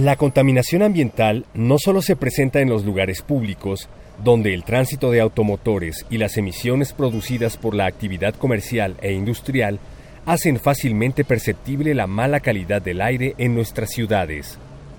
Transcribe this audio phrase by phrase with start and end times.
[0.00, 3.90] La contaminación ambiental no solo se presenta en los lugares públicos,
[4.24, 9.78] donde el tránsito de automotores y las emisiones producidas por la actividad comercial e industrial
[10.24, 14.56] hacen fácilmente perceptible la mala calidad del aire en nuestras ciudades.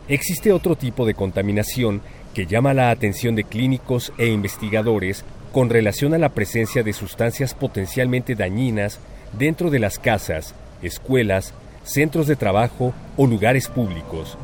[0.07, 2.03] Existe otro tipo de contaminación
[2.35, 7.55] que llama la atención de clínicos e investigadores con relación a la presencia de sustancias
[7.55, 8.99] potencialmente dañinas
[9.33, 14.37] dentro de las casas, escuelas, centros de trabajo o lugares públicos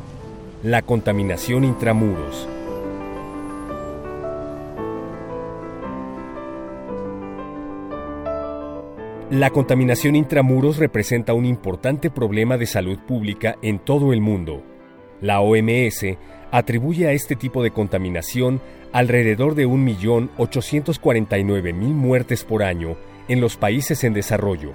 [0.62, 2.48] la contaminación intramuros.
[9.30, 14.64] La contaminación intramuros representa un importante problema de salud pública en todo el mundo.
[15.20, 16.16] La OMS
[16.50, 18.60] atribuye a este tipo de contaminación
[18.92, 22.96] alrededor de 1.849.000 muertes por año
[23.28, 24.72] en los países en desarrollo.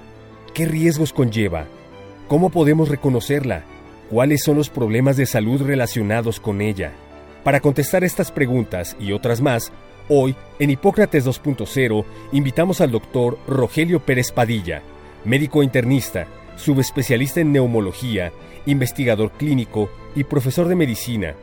[0.53, 1.65] ¿Qué riesgos conlleva?
[2.29, 3.65] ¿Cómo podemos reconocerla?
[4.13, 6.91] ¿Cuáles son los problemas de salud relacionados con ella?
[7.43, 9.71] Para contestar estas preguntas y otras más,
[10.07, 14.83] hoy, en Hipócrates 2.0, invitamos al doctor Rogelio Pérez Padilla,
[15.25, 18.31] médico internista, subespecialista en neumología,
[18.67, 21.33] investigador clínico y profesor de medicina,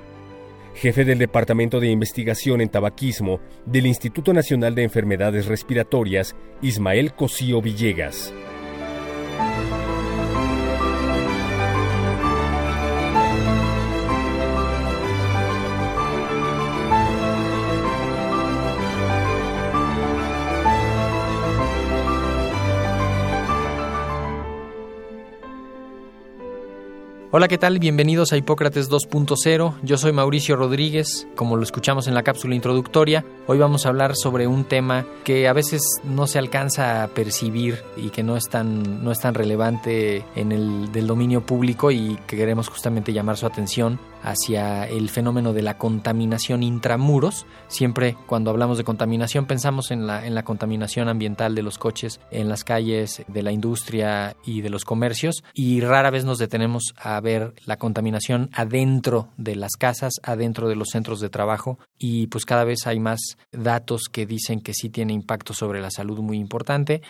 [0.76, 7.60] jefe del Departamento de Investigación en Tabaquismo del Instituto Nacional de Enfermedades Respiratorias, Ismael Cosío
[7.60, 8.32] Villegas.
[27.32, 27.78] Hola, ¿qué tal?
[27.78, 29.74] Bienvenidos a Hipócrates 2.0.
[29.84, 33.24] Yo soy Mauricio Rodríguez, como lo escuchamos en la cápsula introductoria.
[33.46, 37.84] Hoy vamos a hablar sobre un tema que a veces no se alcanza a percibir
[37.96, 42.18] y que no es tan, no es tan relevante en el del dominio público y
[42.26, 47.46] que queremos justamente llamar su atención hacia el fenómeno de la contaminación intramuros.
[47.68, 52.20] Siempre cuando hablamos de contaminación pensamos en la, en la contaminación ambiental de los coches
[52.30, 56.94] en las calles, de la industria y de los comercios y rara vez nos detenemos
[56.96, 62.26] a ver la contaminación adentro de las casas, adentro de los centros de trabajo y
[62.28, 66.18] pues cada vez hay más datos que dicen que sí tiene impacto sobre la salud
[66.20, 67.02] muy importante.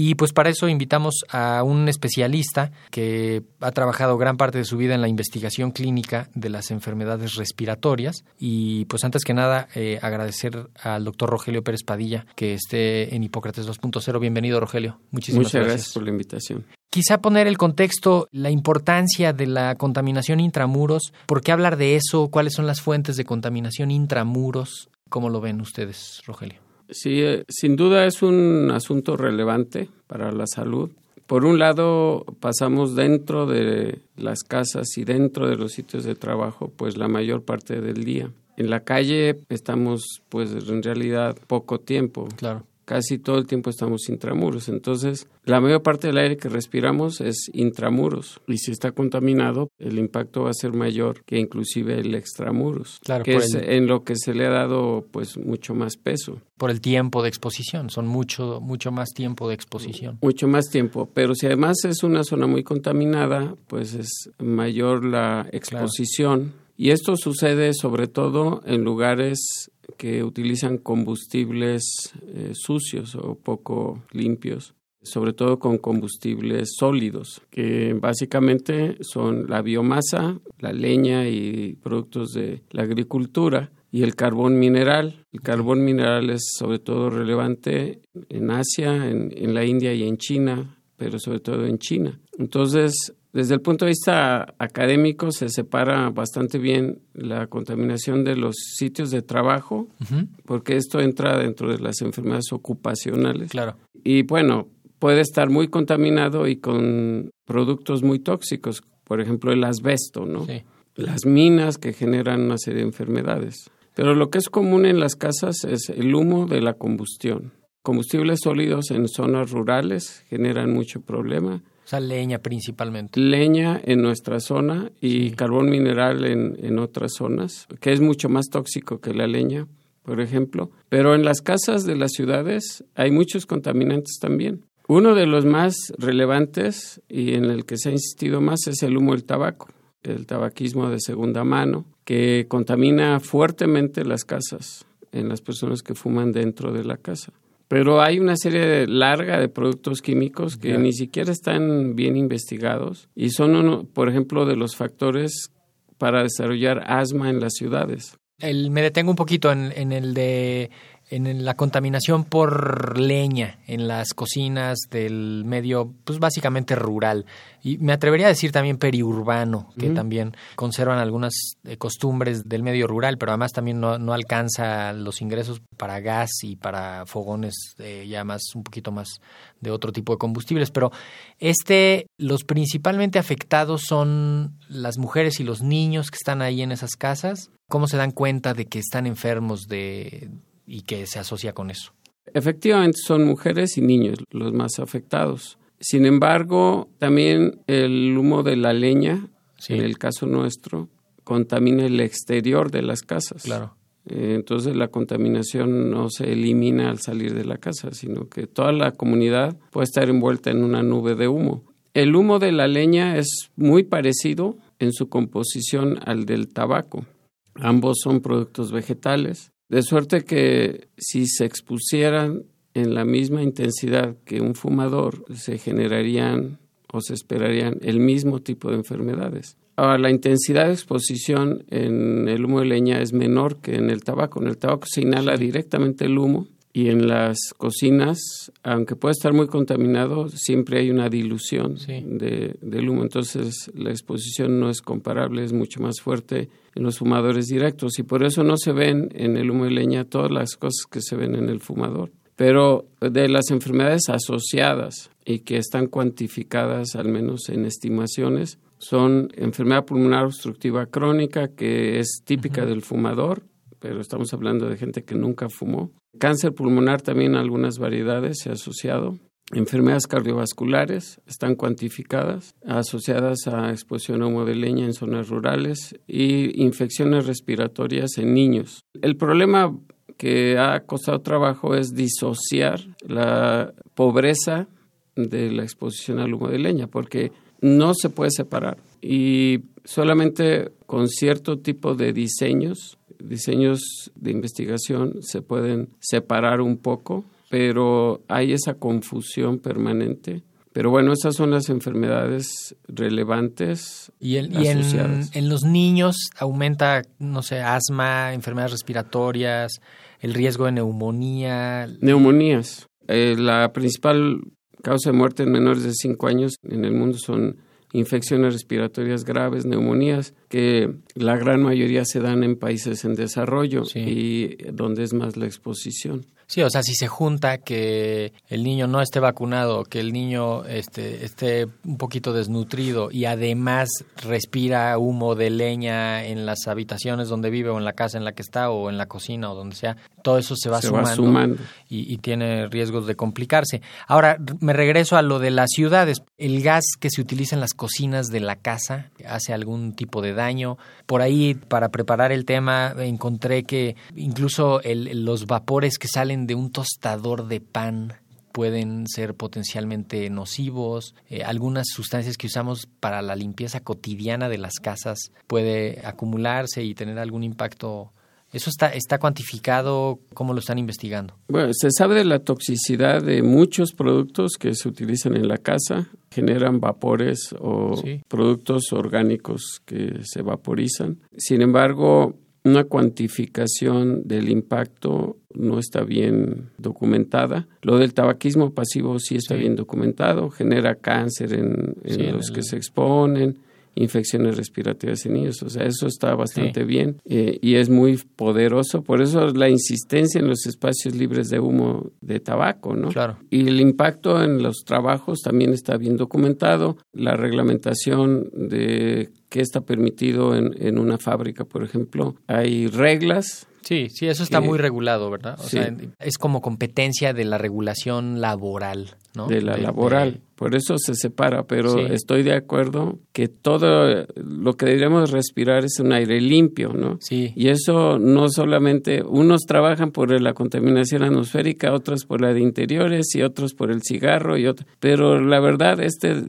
[0.00, 4.76] Y pues para eso invitamos a un especialista que ha trabajado gran parte de su
[4.76, 8.24] vida en la investigación clínica de las enfermedades respiratorias.
[8.38, 13.24] Y pues antes que nada eh, agradecer al doctor Rogelio Pérez Padilla que esté en
[13.24, 14.20] Hipócrates 2.0.
[14.20, 15.00] Bienvenido Rogelio.
[15.10, 16.64] Muchísimas Muchas gracias por la invitación.
[16.90, 22.28] Quizá poner el contexto, la importancia de la contaminación intramuros, ¿por qué hablar de eso?
[22.28, 24.90] ¿Cuáles son las fuentes de contaminación intramuros?
[25.08, 26.67] ¿Cómo lo ven ustedes, Rogelio?
[26.90, 30.90] Sí, eh, sin duda es un asunto relevante para la salud.
[31.26, 36.72] Por un lado, pasamos dentro de las casas y dentro de los sitios de trabajo,
[36.74, 38.30] pues la mayor parte del día.
[38.56, 42.28] En la calle estamos, pues en realidad, poco tiempo.
[42.36, 44.70] Claro casi todo el tiempo estamos intramuros.
[44.70, 48.40] Entonces, la mayor parte del aire que respiramos es intramuros.
[48.48, 53.24] Y si está contaminado, el impacto va a ser mayor que inclusive el extramuros, claro,
[53.24, 56.40] que es en lo que se le ha dado pues mucho más peso.
[56.56, 60.18] Por el tiempo de exposición, son mucho, mucho más tiempo de exposición.
[60.22, 65.46] Mucho más tiempo, pero si además es una zona muy contaminada, pues es mayor la
[65.52, 66.40] exposición.
[66.40, 66.68] Claro.
[66.78, 74.74] Y esto sucede sobre todo en lugares que utilizan combustibles eh, sucios o poco limpios,
[75.02, 82.62] sobre todo con combustibles sólidos, que básicamente son la biomasa, la leña y productos de
[82.70, 85.26] la agricultura y el carbón mineral.
[85.32, 90.16] El carbón mineral es sobre todo relevante en Asia, en, en la India y en
[90.16, 92.20] China, pero sobre todo en China.
[92.38, 98.56] Entonces, desde el punto de vista académico se separa bastante bien la contaminación de los
[98.76, 100.28] sitios de trabajo, uh -huh.
[100.44, 103.50] porque esto entra dentro de las enfermedades ocupacionales.
[103.50, 103.76] Claro.
[104.04, 104.68] Y bueno,
[104.98, 110.44] puede estar muy contaminado y con productos muy tóxicos, por ejemplo el asbesto, ¿no?
[110.44, 110.62] Sí.
[110.96, 113.70] Las minas que generan una serie de enfermedades.
[113.94, 117.52] Pero lo que es común en las casas es el humo de la combustión.
[117.82, 123.18] Combustibles sólidos en zonas rurales generan mucho problema O sea, leña principalmente.
[123.18, 128.46] Leña en nuestra zona y carbón mineral en, en otras zonas, que es mucho más
[128.50, 129.66] tóxico que la leña,
[130.02, 130.70] por ejemplo.
[130.88, 134.64] Pero en las casas de las ciudades hay muchos contaminantes también.
[134.90, 138.96] Uno de los más relevantes y en el que se ha insistido más es el
[138.96, 139.68] humo del tabaco,
[140.02, 146.32] el tabaquismo de segunda mano, que contamina fuertemente las casas en las personas que fuman
[146.32, 147.34] dentro de la casa.
[147.68, 153.30] Pero hay una serie larga de productos químicos que ni siquiera están bien investigados y
[153.30, 155.52] son, uno, por ejemplo, de los factores
[155.98, 158.16] para desarrollar asma en las ciudades.
[158.38, 160.70] El, me detengo un poquito en, en el de
[161.10, 167.26] en la contaminación por leña en las cocinas del medio, pues básicamente rural.
[167.62, 171.34] Y me atrevería a decir también periurbano, que también conservan algunas
[171.64, 176.30] eh, costumbres del medio rural, pero además también no, no alcanza los ingresos para gas
[176.42, 179.20] y para fogones eh, ya más, un poquito más
[179.60, 180.70] de otro tipo de combustibles.
[180.70, 180.92] Pero
[181.40, 186.96] este, los principalmente afectados son las mujeres y los niños que están ahí en esas
[186.96, 187.50] casas.
[187.68, 190.30] ¿Cómo se dan cuenta de que están enfermos de,
[190.68, 191.92] y que se asocia con eso.
[192.34, 195.58] Efectivamente, son mujeres y niños los más afectados.
[195.80, 199.28] Sin embargo, también el humo de la leña,
[199.68, 200.88] en el caso nuestro,
[201.24, 203.44] contamina el exterior de las casas.
[203.44, 203.76] Claro.
[204.06, 208.72] Eh, entonces la contaminación no se elimina al salir de la casa, sino que toda
[208.72, 211.64] la comunidad puede estar envuelta en una nube de humo.
[211.94, 217.06] El humo de la leña es muy parecido en su composición al del tabaco.
[217.54, 222.44] Ambos son productos vegetales de suerte que si se expusieran
[222.74, 226.58] en la misma intensidad que un fumador, se generarían
[226.92, 229.56] o se esperarían el mismo tipo de enfermedades.
[229.76, 234.02] Ahora, la intensidad de exposición en el humo de leña es menor que en el
[234.02, 234.40] tabaco.
[234.40, 236.48] En el tabaco se inhala directamente el humo
[236.78, 242.88] y en las cocinas, aunque puede estar muy contaminado, siempre hay una dilución de, del
[242.88, 243.02] humo.
[243.02, 248.04] Entonces la exposición no es comparable, es mucho más fuerte en los fumadores directos y
[248.04, 251.16] por eso no se ven en el humo de leña todas las cosas que se
[251.16, 252.12] ven en el fumador.
[252.36, 259.84] Pero de las enfermedades asociadas y que están cuantificadas, al menos en estimaciones, son enfermedad
[259.84, 263.42] pulmonar obstructiva crónica, que es típica del fumador,
[263.80, 265.90] pero estamos hablando de gente que nunca fumó.
[266.18, 269.18] Cáncer pulmonar también algunas variedades se ha asociado.
[269.52, 276.62] Enfermedades cardiovasculares están cuantificadas, asociadas a exposición a humo de leña en zonas rurales y
[276.62, 278.80] infecciones respiratorias en niños.
[279.00, 279.74] El problema
[280.18, 284.68] que ha costado trabajo es disociar la pobreza
[285.16, 291.08] de la exposición al humo de leña, porque no se puede separar y solamente con
[291.08, 298.74] cierto tipo de diseños diseños de investigación se pueden separar un poco, pero hay esa
[298.74, 300.42] confusión permanente.
[300.72, 304.12] Pero bueno, esas son las enfermedades relevantes.
[304.20, 309.80] Y, en, en, los niños aumenta, no sé, asma, enfermedades respiratorias,
[310.20, 311.88] el riesgo de neumonía.
[312.00, 312.86] Neumonías.
[313.08, 314.40] Eh, la principal
[314.82, 317.56] causa de muerte en menores de 5 años en el mundo son
[317.92, 324.56] infecciones respiratorias graves, neumonías, que la gran mayoría se dan en países en desarrollo y
[324.72, 326.26] donde es más la exposición.
[326.48, 330.64] Sí, o sea, si se junta que el niño no esté vacunado, que el niño
[330.64, 337.50] este, esté un poquito desnutrido y además respira humo de leña en las habitaciones donde
[337.50, 339.76] vive o en la casa en la que está o en la cocina o donde
[339.76, 341.56] sea, todo eso se va sumando,
[341.88, 343.82] Y, y, tiene riesgos de complicarse.
[344.06, 346.22] Ahora, me regreso a lo de las ciudades.
[346.38, 350.34] El gas que se utiliza en las cocinas de la casa hace algún tipo de
[350.34, 350.76] daño.
[351.06, 356.54] Por ahí, para preparar el tema, encontré que incluso el, los vapores que salen de
[356.54, 358.14] un tostador de pan
[358.52, 361.14] pueden ser potencialmente nocivos.
[361.30, 366.94] Eh, algunas sustancias que usamos para la limpieza cotidiana de las casas puede acumularse y
[366.94, 368.12] tener algún impacto.
[368.52, 370.18] ¿Eso está, está cuantificado?
[370.34, 371.34] ¿Cómo lo están investigando?
[371.48, 376.08] Bueno, se sabe de la toxicidad de muchos productos que se utilizan en la casa.
[376.30, 381.20] Generan vapores o productos orgánicos que se vaporizan.
[381.36, 382.34] Sin embargo,
[382.64, 387.66] una cuantificación del impacto no está bien documentada.
[387.82, 391.96] Lo del tabaquismo pasivo sí está bien documentado, genera cáncer en,
[392.32, 393.58] los que se exponen,
[394.02, 395.62] infecciones respiratorias en niños.
[395.62, 399.02] O sea, eso está bastante bien eh, y es muy poderoso.
[399.02, 403.08] Por eso la insistencia en los espacios libres de humo de tabaco, ¿no?
[403.08, 403.38] Claro.
[403.50, 406.96] Y el impacto en los trabajos también está bien documentado.
[407.12, 412.36] La reglamentación de qué está permitido en, en una fábrica, por ejemplo.
[412.46, 415.58] Hay reglas Sí, sí, eso está muy regulado, ¿verdad?
[415.58, 419.46] O sea, es como competencia de la regulación laboral, ¿no?
[419.46, 420.42] De la laboral.
[420.58, 426.00] Por eso se separa, pero estoy de acuerdo que todo lo que deberíamos respirar es
[426.00, 427.18] un aire limpio, ¿no?
[427.20, 427.52] Sí.
[427.54, 433.32] Y eso no solamente, unos trabajan por la contaminación atmosférica, otros por la de interiores
[433.36, 436.42] y otros por el cigarro y otros, pero la verdad este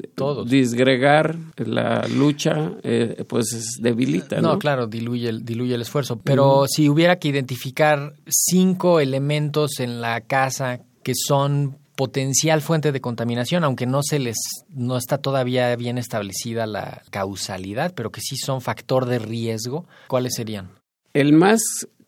[0.47, 4.53] disgregar la lucha eh, pues debilita, ¿no?
[4.53, 10.01] No, claro, diluye el, diluye el esfuerzo, pero si hubiera que identificar cinco elementos en
[10.01, 14.37] la casa que son potencial fuente de contaminación, aunque no se les
[14.69, 20.35] no está todavía bien establecida la causalidad, pero que sí son factor de riesgo, ¿cuáles
[20.37, 20.69] serían?
[21.13, 21.59] El más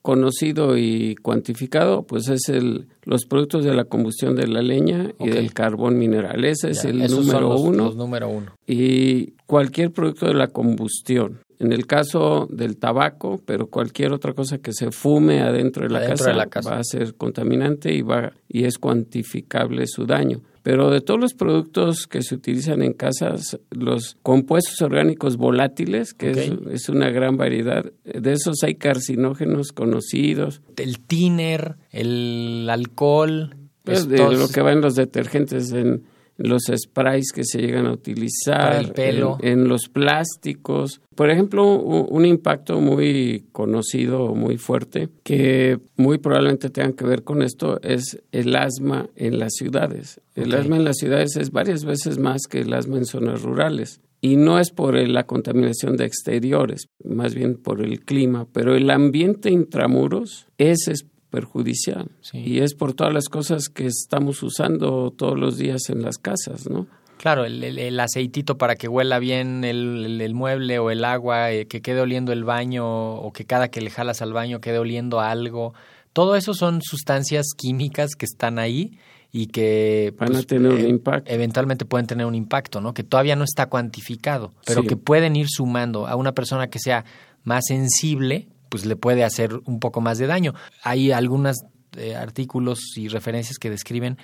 [0.01, 5.27] conocido y cuantificado, pues es el, los productos de la combustión de la leña y
[5.27, 6.45] del carbón mineral.
[6.45, 7.91] Ese es el número uno.
[7.91, 8.53] número uno.
[8.65, 11.41] Y cualquier producto de la combustión.
[11.62, 16.08] En el caso del tabaco, pero cualquier otra cosa que se fume adentro de la,
[16.08, 16.32] casa,
[16.72, 20.41] va a ser contaminante y va y es cuantificable su daño.
[20.63, 26.32] Pero de todos los productos que se utilizan en casas, los compuestos orgánicos volátiles, que
[26.72, 30.63] es, una gran variedad, de esos hay carcinógenos conocidos.
[30.77, 33.56] El tiner, el alcohol.
[33.84, 36.06] Pues de lo que va en los detergentes, en
[36.43, 41.01] los sprays que se llegan a utilizar, En, los plásticos.
[41.15, 47.41] Por ejemplo, un, impacto muy conocido, muy fuerte, que muy probablemente tenga que ver con
[47.41, 50.21] esto, es el asma en las ciudades.
[50.36, 54.01] El asma en las ciudades es varias veces más que el asma en zonas rurales.
[54.24, 58.91] Y no es por la contaminación de exteriores, más bien por el clima, pero el
[58.91, 62.11] ambiente intramuros, ese es perjudicial.
[62.33, 66.69] Y es por todas las cosas que estamos usando todos los días en las casas,
[66.69, 66.85] ¿no?
[67.17, 72.01] Claro, el, aceitito para que huela bien el, mueble o el agua, eh, que quede
[72.01, 75.75] oliendo el baño o que cada que le jalas al baño quede oliendo algo.
[76.13, 78.97] Todo eso son sustancias químicas que están ahí
[79.31, 81.31] y que van a pues, tener un eh, impacto.
[81.31, 82.95] Eventualmente pueden tener un impacto, ¿no?
[82.95, 87.05] Que todavía no está cuantificado, pero que pueden ir sumando a una persona que sea
[87.43, 90.55] más sensible pues le puede hacer un poco más de daño.
[90.81, 91.57] Hay algunos
[91.97, 94.17] eh, artículos y referencias que describen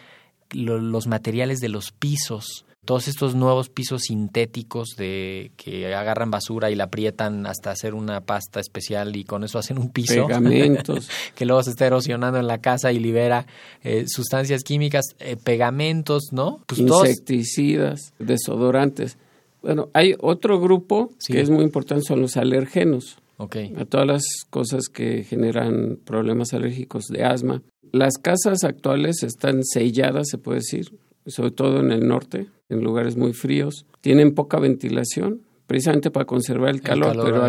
[0.53, 6.75] los materiales de los pisos, todos estos nuevos pisos sintéticos de que agarran basura y
[6.75, 10.25] la aprietan hasta hacer una pasta especial y con eso hacen un piso.
[10.25, 11.09] Pegamentos.
[11.35, 13.45] que luego se está erosionando en la casa y libera
[13.83, 16.61] eh, sustancias químicas, eh, pegamentos, ¿no?
[16.67, 19.17] Pues Insecticidas, desodorantes.
[19.61, 24.87] Bueno, hay otro grupo que es muy importante, son los alergenos a todas las cosas
[24.87, 27.61] que generan problemas alérgicos de asma.
[27.91, 30.91] Las casas actuales están selladas, se puede decir,
[31.25, 33.85] sobre todo en el norte, en lugares muy fríos.
[34.01, 37.43] Tienen poca ventilación, precisamente para conservar el calor, pero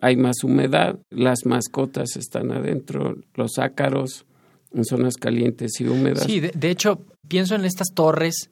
[0.00, 0.98] hay, más humedad.
[1.10, 4.26] Las mascotas están adentro, los ácaros
[4.74, 6.24] en zonas calientes y húmedas.
[6.24, 8.50] Sí, de hecho, pienso en estas torres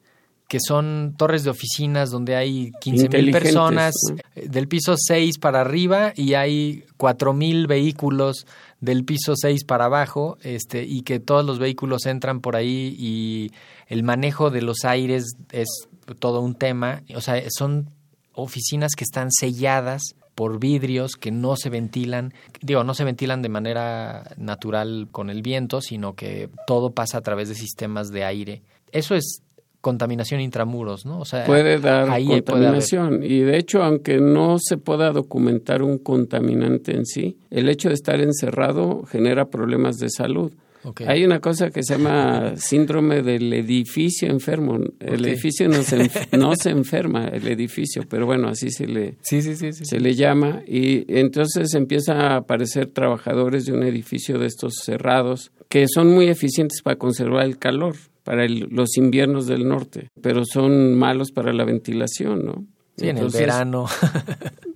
[0.51, 3.95] que son torres de oficinas donde hay 15 mil personas
[4.35, 8.45] eh, del piso 6 para arriba y hay 4 mil vehículos
[8.81, 13.53] del piso 6 para abajo este, y que todos los vehículos entran por ahí y
[13.87, 15.87] el manejo de los aires es
[16.19, 17.01] todo un tema.
[17.15, 17.89] O sea, son
[18.33, 23.47] oficinas que están selladas por vidrios que no se ventilan, digo, no se ventilan de
[23.47, 28.63] manera natural con el viento, sino que todo pasa a través de sistemas de aire.
[28.91, 29.43] Eso es
[29.81, 31.19] contaminación intramuros, ¿no?
[31.19, 36.95] O sea, puede dar contaminación y de hecho, aunque no se pueda documentar un contaminante
[36.95, 40.53] en sí, el hecho de estar encerrado genera problemas de salud.
[41.05, 44.79] Hay una cosa que se llama síndrome del edificio enfermo.
[44.99, 49.99] El edificio no se, no se enferma, el edificio, pero bueno, así se le, se
[49.99, 50.63] le llama.
[50.65, 56.27] Y entonces empiezan a aparecer trabajadores de un edificio de estos cerrados que son muy
[56.29, 61.65] eficientes para conservar el calor para los inviernos del norte, pero son malos para la
[61.65, 62.65] ventilación, ¿no?
[62.97, 63.87] Sí, en el verano.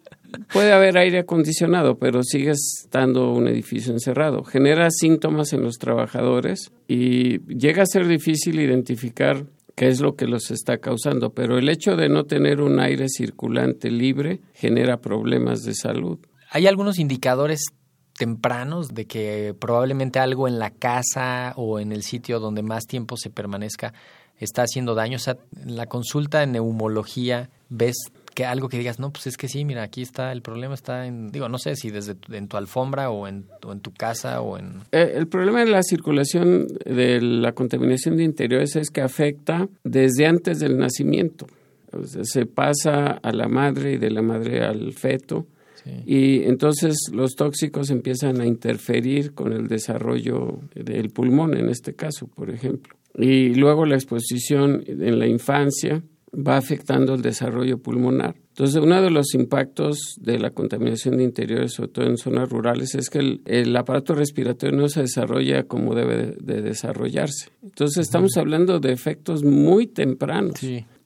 [0.53, 4.43] puede haber aire acondicionado, pero sigue estando un edificio encerrado.
[4.43, 10.27] Genera síntomas en los trabajadores y llega a ser difícil identificar qué es lo que
[10.27, 15.63] los está causando, pero el hecho de no tener un aire circulante libre genera problemas
[15.63, 16.19] de salud.
[16.51, 17.65] Hay algunos indicadores
[18.17, 23.17] tempranos de que probablemente algo en la casa o en el sitio donde más tiempo
[23.17, 23.93] se permanezca
[24.39, 25.17] está haciendo daño.
[25.17, 27.95] O sea, en la consulta de neumología ves
[28.33, 31.07] que algo que digas, no, pues es que sí, mira, aquí está, el problema está
[31.07, 34.57] en, digo, no sé si desde en tu alfombra o en, en tu casa o
[34.57, 34.81] en...
[34.91, 40.25] Eh, el problema de la circulación de la contaminación de interiores es que afecta desde
[40.25, 41.47] antes del nacimiento.
[42.23, 45.47] se pasa a la madre y de la madre al feto
[46.05, 52.27] y entonces los tóxicos empiezan a interferir con el desarrollo del pulmón, en este caso,
[52.27, 52.95] por ejemplo.
[53.17, 56.03] Y luego la exposición en la infancia
[56.35, 58.35] va afectando el desarrollo pulmonar.
[58.49, 62.95] Entonces, uno de los impactos de la contaminación de interiores, sobre todo en zonas rurales,
[62.95, 67.49] es que el, aparato respiratorio no se desarrolla como debe de, desarrollarse.
[67.63, 70.59] Entonces, estamos hablando de efectos muy tempranos.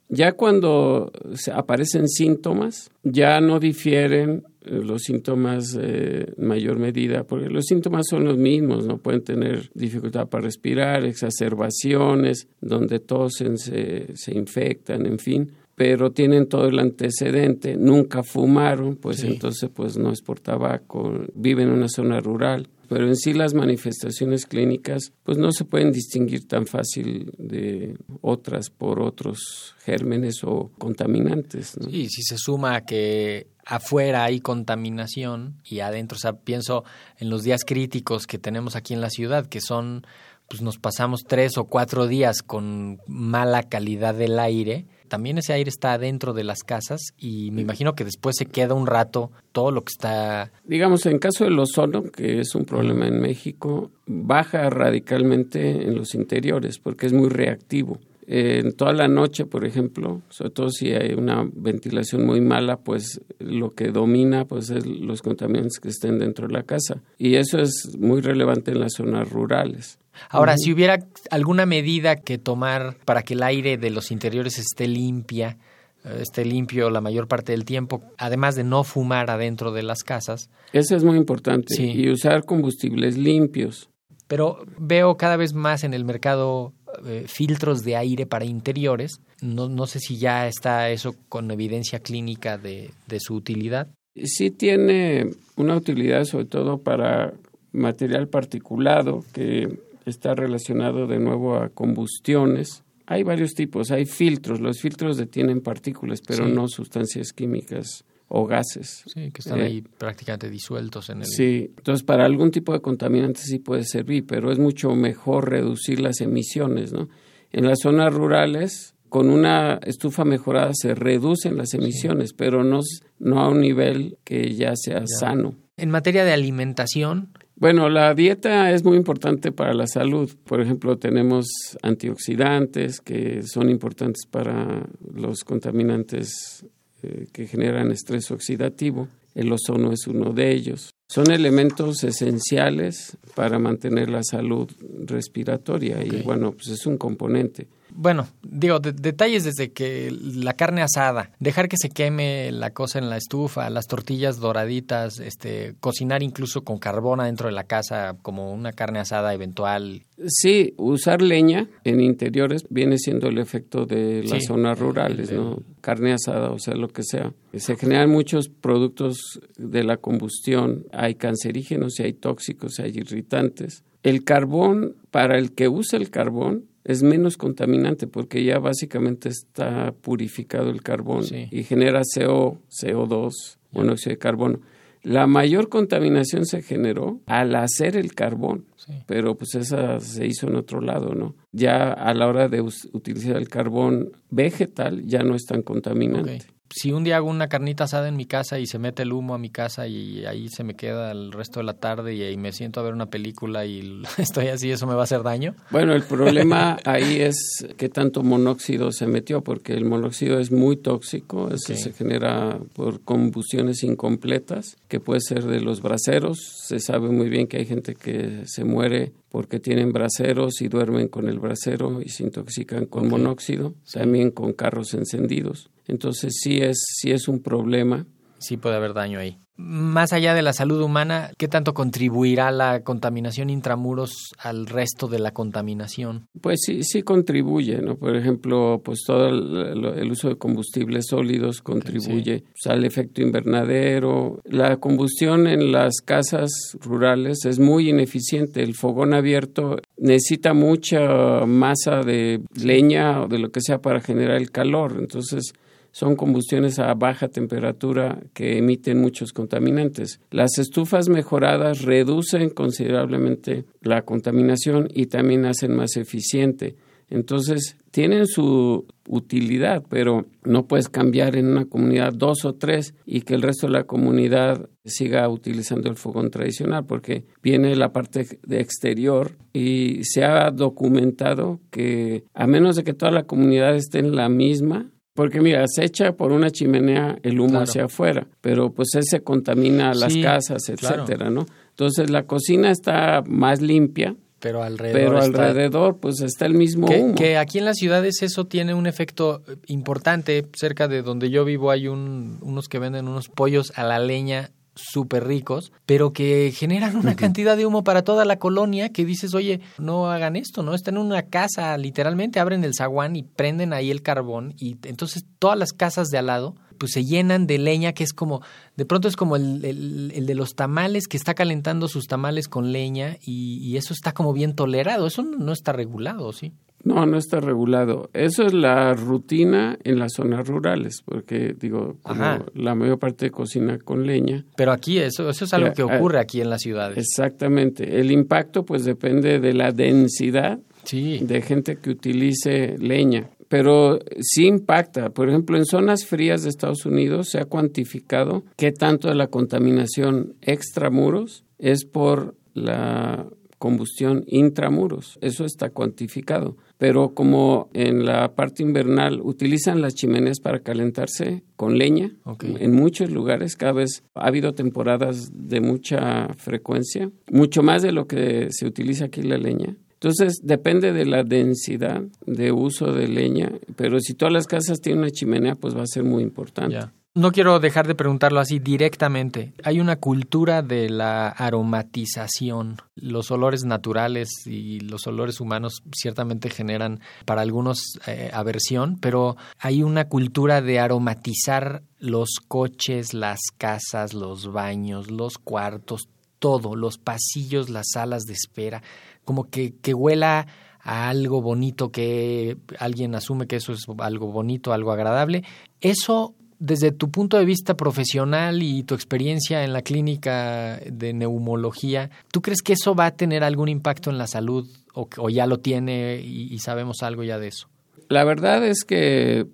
[0.09, 1.11] Ya cuando
[1.53, 8.37] aparecen síntomas, ya no difieren los síntomas en mayor medida, porque los síntomas son los
[8.37, 15.51] mismos, no pueden tener dificultad para respirar, exacerbaciones, donde tosen, se, se infectan, en fin,
[15.75, 21.69] pero tienen todo el antecedente, nunca fumaron, pues entonces pues no es por tabaco, viven
[21.69, 26.47] en una zona rural, pero en sí las manifestaciones clínicas pues no se pueden distinguir
[26.47, 31.77] tan fácil de otras por otros gérmenes o contaminantes.
[31.77, 31.87] ¿no?
[31.87, 36.83] Sí, si se suma que afuera hay contaminación y adentro, o sea, pienso
[37.17, 40.07] en los días críticos que tenemos aquí en la ciudad, que son,
[40.49, 45.69] pues nos pasamos tres o cuatro días con mala calidad del aire, también ese aire
[45.69, 49.71] está dentro de las casas y me imagino que después se queda un rato todo
[49.71, 50.51] lo que está...
[50.63, 56.15] Digamos, en caso del ozono, que es un problema en México, baja radicalmente en los
[56.15, 57.99] interiores porque es muy reactivo.
[58.31, 63.21] En toda la noche, por ejemplo, sobre todo si hay una ventilación muy mala, pues
[63.39, 67.01] lo que domina pues es los contaminantes que estén dentro de la casa.
[67.17, 69.97] Y eso es muy relevante en las zonas rurales.
[70.29, 70.99] Ahora, si hubiera
[71.31, 75.57] alguna medida que tomar para que el aire de los interiores esté limpia,
[76.03, 80.03] eh, esté limpio la mayor parte del tiempo, además de no fumar adentro de las
[80.03, 80.49] casas.
[80.73, 81.81] Eso es muy importante.
[81.81, 83.89] Y usar combustibles limpios.
[84.27, 86.73] Pero veo cada vez más en el mercado
[87.05, 89.21] eh, filtros de aire para interiores.
[89.41, 93.87] No, no sé si ya está eso con evidencia clínica de, de su utilidad.
[94.23, 97.33] Sí tiene una utilidad sobre todo para
[97.71, 102.83] material particulado que está relacionado de nuevo a combustiones.
[103.05, 109.03] Hay varios tipos, hay filtros, los filtros detienen partículas, pero no sustancias químicas o gases.
[109.07, 111.25] Sí, que están ahí eh, prácticamente disueltos en el...
[111.25, 115.99] Sí, entonces para algún tipo de contaminante sí puede servir, pero es mucho mejor reducir
[115.99, 117.09] las emisiones, ¿no?
[117.51, 122.81] En las zonas rurales, con una estufa mejorada se reducen las emisiones, pero no,
[123.17, 125.55] no a un nivel que ya sea sano.
[125.77, 127.29] En materia de alimentación,
[127.59, 130.31] bueno, la dieta es muy importante para la salud.
[130.45, 131.47] Por ejemplo, tenemos
[131.81, 136.65] antioxidantes que son importantes para los contaminantes
[137.03, 139.07] eh, que generan estrés oxidativo.
[139.35, 140.91] El ozono es uno de ellos.
[141.07, 144.69] Son elementos esenciales para mantener la salud
[145.05, 151.31] respiratoria y bueno, pues es un componente bueno, digo, detalles desde que la carne asada,
[151.39, 156.63] dejar que se queme la cosa en la estufa, las tortillas doraditas, este, cocinar incluso
[156.63, 160.03] con carbón adentro de la casa como una carne asada eventual.
[160.27, 165.63] Sí, usar leña en interiores viene siendo el efecto de las zonas rurales, ¿no?
[165.81, 167.33] Carne asada, o sea, lo que sea.
[167.53, 173.83] Se generan muchos productos de la combustión, hay cancerígenos y hay tóxicos, hay irritantes.
[174.03, 179.93] El carbón, para el que usa el carbón, es menos contaminante porque ya básicamente está
[180.01, 183.31] purificado el carbón y genera CO, CO2,
[183.71, 184.59] monóxido de carbono.
[185.01, 188.65] La mayor contaminación se generó al hacer el carbón,
[189.05, 191.35] pero pues esa se hizo en otro lado, ¿no?
[191.51, 196.91] Ya a la hora de utilizar el carbón vegetal ya no es tan contaminante si
[196.91, 199.37] un día hago una carnita asada en mi casa y se mete el humo a
[199.37, 202.79] mi casa y ahí se me queda el resto de la tarde y me siento
[202.79, 205.55] a ver una película y estoy así, ¿eso me va a hacer daño?
[205.71, 210.77] Bueno, el problema ahí es qué tanto monóxido se metió, porque el monóxido es muy
[210.77, 216.39] tóxico, se genera por combustiones incompletas, que puede ser de los braseros.
[216.67, 221.07] Se sabe muy bien que hay gente que se muere porque tienen braseros y duermen
[221.07, 225.69] con el brasero y se intoxican con monóxido, también con carros encendidos.
[225.89, 228.05] Entonces sí es, sí es un problema.
[228.39, 232.81] Sí puede haber daño ahí más allá de la salud humana, ¿qué tanto contribuirá la
[232.81, 236.27] contaminación intramuros al resto de la contaminación?
[236.39, 237.97] Pues sí, sí contribuye, ¿no?
[237.97, 244.39] Por ejemplo, pues todo el, uso de combustibles sólidos contribuye pues, al efecto invernadero.
[244.45, 246.49] La combustión en las casas
[246.79, 248.63] rurales es muy ineficiente.
[248.63, 254.37] El fogón abierto necesita mucha masa de leña o de lo que sea para generar
[254.37, 254.95] el calor.
[254.97, 255.51] Entonces,
[255.91, 260.19] son combustiones a baja temperatura que emiten muchos contaminantes.
[260.31, 266.75] Las estufas mejoradas reducen considerablemente la contaminación y también hacen más eficiente.
[267.09, 273.21] Entonces, tienen su utilidad, pero no puedes cambiar en una comunidad dos o tres y
[273.21, 278.39] que el resto de la comunidad siga utilizando el fogón tradicional, porque viene la parte
[278.43, 283.99] de exterior y se ha documentado que a menos de que toda la comunidad esté
[283.99, 288.71] en la misma, Porque mira, se echa por una chimenea el humo hacia afuera, pero
[288.71, 291.45] pues ese contamina las casas, etcétera, ¿no?
[291.71, 297.01] Entonces la cocina está más limpia, pero alrededor, pero alrededor pues está el mismo que,
[297.01, 297.15] humo.
[297.15, 300.45] Que aquí en las ciudades eso tiene un efecto importante.
[300.53, 304.51] Cerca de donde yo vivo hay un, unos que venden unos pollos a la leña
[304.75, 309.33] súper ricos, pero que generan una cantidad de humo para toda la colonia que dices,
[309.33, 310.73] oye, no hagan esto, ¿no?
[310.73, 315.25] Están en una casa, literalmente abren el zaguán y prenden ahí el carbón y entonces
[315.39, 318.41] todas las casas de al lado pues se llenan de leña que es como,
[318.77, 322.71] de pronto es como el, el, de los tamales que está calentando sus tamales con
[322.71, 326.53] leña y, y eso está como bien tolerado, eso no está regulado, ¿sí?
[326.83, 328.09] No, no está regulado.
[328.13, 333.77] Eso es la rutina en las zonas rurales, porque digo, como la mayor parte cocina
[333.79, 334.45] con leña.
[334.55, 336.97] Pero aquí eso, eso es algo que ocurre aquí en las ciudades.
[336.97, 337.99] Exactamente.
[337.99, 340.59] El impacto pues depende de la densidad
[340.91, 343.29] de gente que utilice leña.
[343.47, 345.09] Pero sí impacta.
[345.09, 349.27] Por ejemplo, en zonas frías de Estados Unidos se ha cuantificado qué tanto de la
[349.27, 353.27] contaminación extramuros es por la
[353.59, 355.19] combustión intramuros.
[355.21, 356.57] Eso está cuantificado.
[356.77, 363.11] Pero como en la parte invernal utilizan las chimeneas para calentarse con leña, en muchos
[363.11, 368.65] lugares cada vez ha habido temporadas de mucha frecuencia, mucho más de lo que se
[368.65, 369.75] utiliza aquí la leña.
[369.93, 374.99] Entonces depende de la densidad de uso de leña, pero si todas las casas tienen
[374.99, 376.77] una chimenea, pues va a ser muy importante.
[377.15, 379.53] No quiero dejar de preguntarlo así directamente.
[379.63, 382.77] Hay una cultura de la aromatización.
[382.95, 389.81] Los olores naturales y los olores humanos ciertamente generan para algunos eh, aversión, pero hay
[389.81, 397.69] una cultura de aromatizar los coches, las casas, los baños, los cuartos, todo, los pasillos,
[397.69, 398.83] las salas de espera,
[399.25, 400.45] como que, que huela
[400.81, 405.43] a algo bonito que alguien asume que eso es algo bonito, algo agradable.
[405.81, 412.09] Eso desde tu punto de vista profesional y tu experiencia en la clínica de neumología,
[412.31, 415.59] ¿tú crees que eso va a tener algún impacto en la salud o, ya lo
[415.59, 417.69] tiene y, sabemos algo ya de eso?
[418.09, 419.47] La verdad es que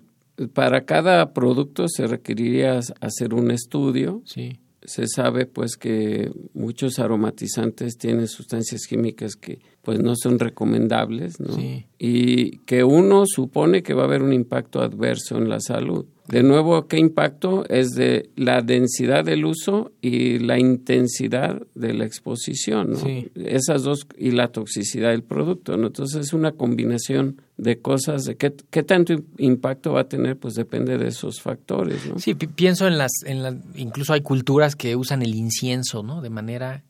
[0.52, 4.22] para cada producto se requeriría hacer un estudio.
[4.24, 4.58] Sí.
[4.86, 11.56] Se sabe pues que muchos aromatizantes tienen sustancias químicas que pues no son recomendables, ¿no?
[11.98, 16.06] Y que uno supone que va a haber un impacto adverso en la salud.
[16.28, 17.64] De nuevo, ¿qué impacto?
[17.68, 22.98] Es de la densidad del uso y la intensidad de la exposición, ¿no?
[23.36, 25.86] Esas dos y la toxicidad del producto, ¿no?
[25.86, 30.54] Entonces es una combinación de cosas, de qué, qué tanto impacto va a tener, pues
[30.54, 32.18] depende de esos factores, ¿no?
[32.18, 36.20] Sí, pienso en las, en la, incluso hay culturas que usan el incienso, ¿no?
[36.20, 36.84] De manera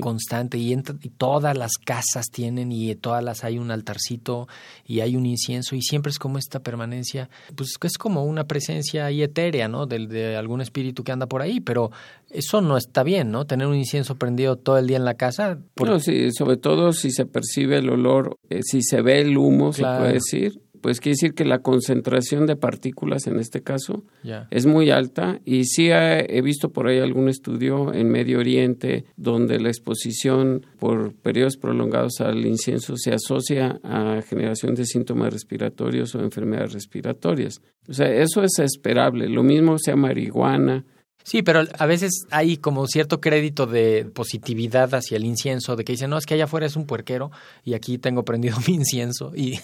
[0.00, 4.48] constante y, y, todas las casas tienen y todas las hay un altarcito
[4.84, 9.06] y hay un incienso y siempre es como esta permanencia, pues es como una presencia
[9.06, 9.86] ahí etérea, ¿no?
[9.86, 11.90] De, de, algún espíritu que anda por ahí, pero
[12.30, 13.46] eso no está bien, ¿no?
[13.46, 15.58] Tener un incienso prendido todo el día en la casa.
[16.00, 19.82] sí, sobre todo si se percibe el olor, eh, si se ve el humo, se
[19.82, 24.04] puede decir, pues quiere decir que la concentración de partículas en este caso
[24.50, 29.58] es muy alta y sí he visto por ahí algún estudio en Medio Oriente donde
[29.60, 36.20] la exposición por periodos prolongados al incienso se asocia a generación de síntomas respiratorios o
[36.20, 37.60] enfermedades respiratorias.
[37.88, 39.28] O sea, eso es esperable.
[39.28, 40.84] Lo mismo sea marihuana,
[41.28, 45.92] Sí, pero a veces hay como cierto crédito de positividad hacia el incienso, de que
[45.92, 47.30] dicen, no, es que allá afuera es un puerquero
[47.64, 49.32] y aquí tengo prendido mi incienso.
[49.36, 49.60] Y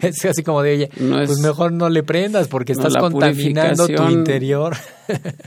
[0.00, 4.76] es así como de, oye, pues mejor no le prendas porque estás contaminando tu interior.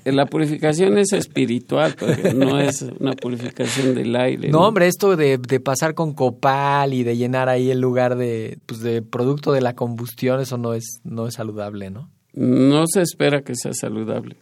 [0.04, 1.96] la purificación es espiritual,
[2.36, 4.50] no es una purificación del aire.
[4.50, 8.58] No, hombre, esto de, de, pasar con copal y de llenar ahí el lugar de,
[8.66, 12.10] pues, de producto de la combustión, eso no es, no es saludable, ¿no?
[12.40, 14.38] No se espera que sea saludable.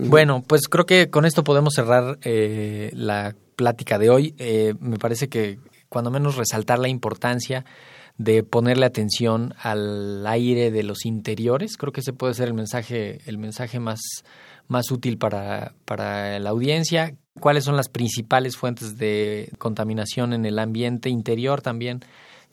[0.00, 4.34] Bueno, pues creo que con esto podemos cerrar eh, la plática de hoy.
[4.38, 5.58] Eh, me parece que
[5.90, 7.66] cuando menos resaltar la importancia
[8.16, 11.76] de ponerle atención al aire de los interiores.
[11.76, 14.00] Creo que ese puede ser el mensaje, el mensaje más,
[14.66, 17.16] más útil para, para la audiencia.
[17.38, 22.00] ¿Cuáles son las principales fuentes de contaminación en el ambiente interior también?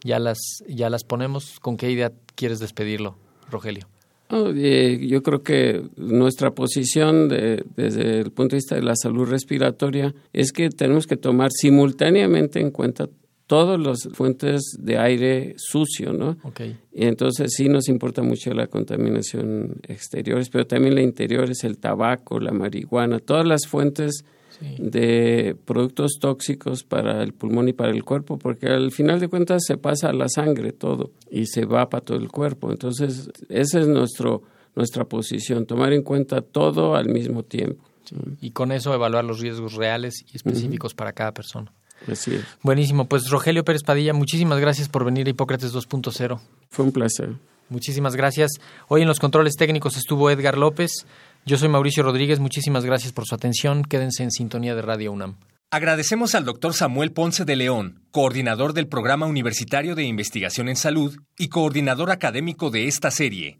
[0.04, 1.62] Ya las, ya las ponemos.
[1.62, 3.18] ¿Con qué idea quieres despedirlo,
[3.50, 3.88] Rogelio?
[4.30, 10.52] Yo creo que nuestra posición desde el punto de vista de la salud respiratoria es
[10.52, 13.10] que tenemos que tomar simultáneamente en cuenta
[13.48, 16.38] todas las fuentes de aire sucio, ¿no?
[16.94, 21.80] Y entonces sí nos importa mucho la contaminación exteriores, pero también la interior es el
[21.80, 24.24] tabaco, la marihuana, todas las fuentes
[24.62, 29.64] de productos tóxicos para el pulmón y para el cuerpo, porque al final de cuentas
[29.66, 32.72] se pasa a la sangre todo y se va para todo el cuerpo.
[32.72, 34.44] Entonces, ese es nuestro
[34.76, 37.84] nuestra posición, tomar en cuenta todo al mismo tiempo.
[38.42, 41.72] Y con eso evaluar los riesgos reales y específicos para cada persona.
[42.08, 42.44] Así es.
[42.64, 43.06] Buenísimo.
[43.06, 46.40] Pues Rogelio Pérez Padilla, muchísimas gracias por venir a Hipócrates 2.0.
[46.70, 47.36] Fue un placer.
[47.70, 48.54] Muchísimas gracias.
[48.88, 51.06] Hoy en los controles técnicos estuvo Edgar López.
[51.46, 52.40] Yo soy Mauricio Rodríguez.
[52.40, 53.84] Muchísimas gracias por su atención.
[53.84, 55.38] Quédense en sintonía de Radio UNAM.
[55.72, 61.16] Agradecemos al doctor Samuel Ponce de León, coordinador del Programa Universitario de Investigación en Salud
[61.38, 63.60] y coordinador académico de esta serie.